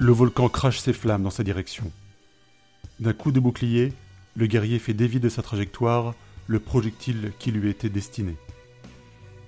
[0.00, 1.90] Le volcan crache ses flammes dans sa direction.
[3.00, 3.92] D'un coup de bouclier,
[4.36, 6.14] le guerrier fait dévier de sa trajectoire
[6.46, 8.36] le projectile qui lui était destiné.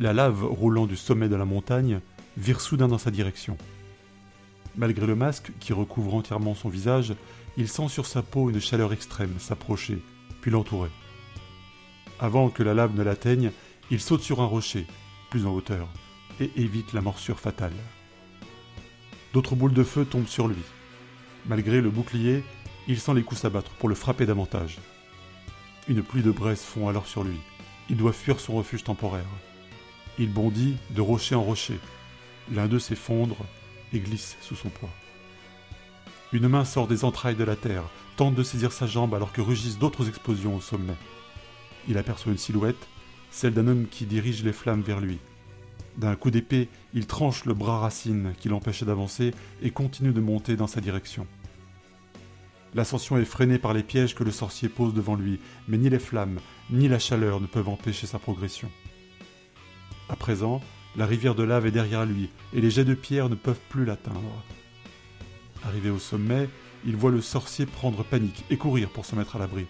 [0.01, 2.01] La lave roulant du sommet de la montagne
[2.37, 3.57] vire soudain dans sa direction.
[4.75, 7.15] Malgré le masque qui recouvre entièrement son visage,
[7.57, 10.03] il sent sur sa peau une chaleur extrême s'approcher,
[10.41, 10.91] puis l'entourer.
[12.19, 13.53] Avant que la lave ne l'atteigne,
[13.93, 14.89] il saute sur un rocher,
[15.31, 15.89] plus en hauteur,
[16.41, 17.73] et évite la morsure fatale.
[19.33, 20.63] D'autres boules de feu tombent sur lui.
[21.47, 22.43] Malgré le bouclier,
[22.89, 24.79] il sent les coups s'abattre pour le frapper davantage.
[25.89, 27.39] Une pluie de braise fond alors sur lui.
[27.89, 29.25] Il doit fuir son refuge temporaire.
[30.19, 31.79] Il bondit de rocher en rocher.
[32.53, 33.37] L'un d'eux s'effondre
[33.93, 34.91] et glisse sous son poids.
[36.33, 37.85] Une main sort des entrailles de la terre,
[38.17, 40.97] tente de saisir sa jambe alors que rugissent d'autres explosions au sommet.
[41.89, 42.89] Il aperçoit une silhouette,
[43.31, 45.19] celle d'un homme qui dirige les flammes vers lui.
[45.97, 50.57] D'un coup d'épée, il tranche le bras racine qui l'empêchait d'avancer et continue de monter
[50.57, 51.27] dans sa direction.
[52.75, 55.99] L'ascension est freinée par les pièges que le sorcier pose devant lui, mais ni les
[55.99, 56.39] flammes,
[56.71, 58.71] ni la chaleur ne peuvent empêcher sa progression.
[60.09, 60.61] À présent,
[60.97, 63.85] la rivière de lave est derrière lui, et les jets de pierre ne peuvent plus
[63.85, 64.45] l'atteindre.
[65.65, 66.49] Arrivé au sommet,
[66.85, 69.67] il voit le sorcier prendre panique et courir pour se mettre à l'abri.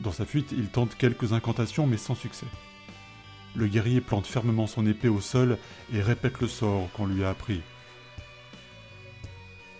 [0.00, 2.46] Dans sa fuite, il tente quelques incantations, mais sans succès.
[3.56, 5.56] Le guerrier plante fermement son épée au sol
[5.90, 7.62] et répète le sort qu'on lui a appris.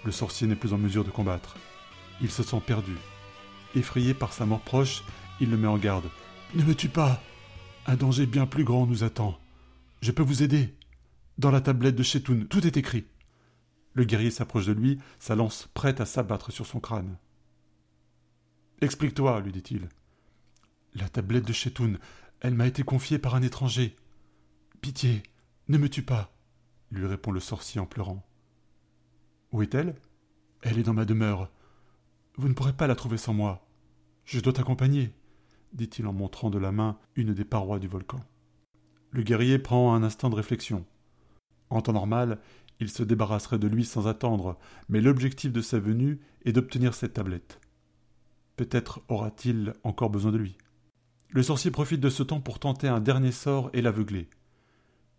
[0.02, 1.56] Le sorcier n'est plus en mesure de combattre.
[2.22, 2.96] Il se sent perdu.
[3.74, 5.04] Effrayé par sa mort proche,
[5.40, 6.08] il le met en garde.
[6.54, 7.22] Ne me tue pas
[7.86, 9.38] Un danger bien plus grand nous attend.
[10.00, 10.74] Je peux vous aider.
[11.36, 13.04] Dans la tablette de Chetoun, tout est écrit.
[13.92, 17.18] Le guerrier s'approche de lui, sa lance prête à s'abattre sur son crâne.
[18.80, 19.88] Explique-toi, lui dit-il.
[20.94, 21.98] La tablette de Chetoun,
[22.40, 23.96] elle m'a été confiée par un étranger.
[24.80, 25.22] Pitié,
[25.68, 26.32] ne me tue pas,
[26.90, 28.26] lui répond le sorcier en pleurant.
[29.52, 29.96] Où est-elle?
[30.62, 31.50] Elle est dans ma demeure.
[32.36, 33.66] Vous ne pourrez pas la trouver sans moi.
[34.24, 35.12] Je dois t'accompagner,
[35.72, 38.20] dit-il en montrant de la main une des parois du volcan.
[39.10, 40.84] Le guerrier prend un instant de réflexion.
[41.70, 42.38] En temps normal,
[42.80, 47.14] il se débarrasserait de lui sans attendre, mais l'objectif de sa venue est d'obtenir cette
[47.14, 47.60] tablette.
[48.56, 50.58] Peut-être aura-t-il encore besoin de lui.
[51.28, 54.28] Le sorcier profite de ce temps pour tenter un dernier sort et l'aveugler.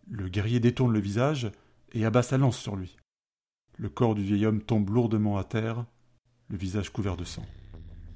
[0.10, 1.52] Le guerrier détourne le visage
[1.94, 2.96] et abat sa lance sur lui.
[3.78, 5.86] Le corps du vieil homme tombe lourdement à terre,
[6.48, 7.46] le visage couvert de sang.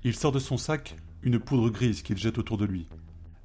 [0.04, 2.88] Il sort de son sac une poudre grise qu'il jette autour de lui.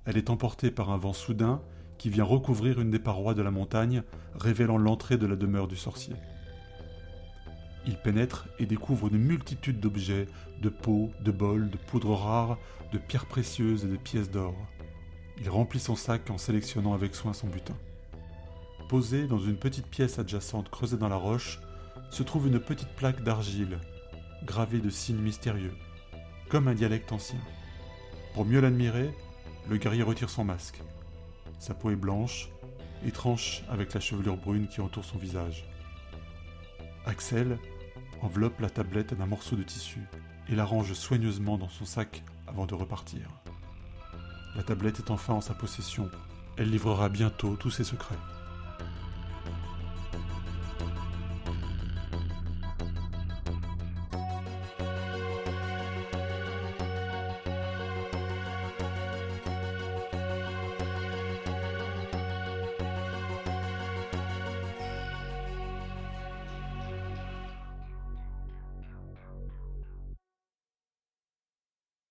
[0.04, 1.60] Elle est emportée par un vent soudain
[1.98, 4.02] qui vient recouvrir une des parois de la montagne,
[4.34, 6.14] révélant l'entrée de la demeure du sorcier.
[7.86, 10.26] Il pénètre et découvre une multitude d'objets,
[10.60, 12.58] de pots, de bols, de poudres rares,
[12.92, 14.56] de pierres précieuses et de pièces d'or.
[15.38, 17.76] Il remplit son sac en sélectionnant avec soin son butin.
[18.88, 21.60] Posée dans une petite pièce adjacente creusée dans la roche,
[22.10, 23.78] se trouve une petite plaque d'argile,
[24.44, 25.74] gravée de signes mystérieux,
[26.48, 27.40] comme un dialecte ancien.
[28.34, 29.12] Pour mieux l'admirer,
[29.68, 30.80] le guerrier retire son masque.
[31.58, 32.48] Sa peau est blanche,
[33.04, 35.68] étranche avec la chevelure brune qui entoure son visage.
[37.06, 37.58] Axel
[38.22, 40.00] enveloppe la tablette d'un morceau de tissu
[40.48, 43.28] et la range soigneusement dans son sac avant de repartir.
[44.56, 46.10] La tablette est enfin en sa possession.
[46.56, 48.14] Elle livrera bientôt tous ses secrets.